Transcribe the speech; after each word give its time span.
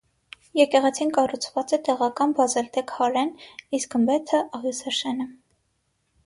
Եկեղեցին 0.59 1.11
կառուցուած 1.17 1.73
է 1.77 1.79
տեղական 1.87 2.33
բազալտէ 2.39 2.83
քարէն, 2.93 3.31
իսկ 3.81 3.95
գմբեթը 3.97 4.41
աղիւսաշեն 4.59 5.23
է։ 5.29 5.31